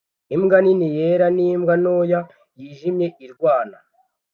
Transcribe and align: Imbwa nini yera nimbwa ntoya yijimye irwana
Imbwa 0.35 0.57
nini 0.63 0.87
yera 0.97 1.27
nimbwa 1.35 1.73
ntoya 1.81 2.19
yijimye 2.59 3.07
irwana 3.25 3.77